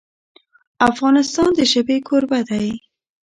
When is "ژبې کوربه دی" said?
1.71-2.67